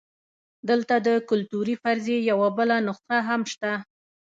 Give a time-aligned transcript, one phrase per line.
[0.69, 3.71] دلته د کلتوري فرضیې یوه بله نسخه هم شته.